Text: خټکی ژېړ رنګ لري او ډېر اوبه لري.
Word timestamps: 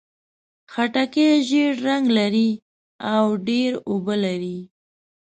خټکی 0.71 1.27
ژېړ 1.47 1.73
رنګ 1.87 2.05
لري 2.17 2.49
او 3.13 3.25
ډېر 3.47 3.71
اوبه 3.89 4.15
لري. 4.25 4.59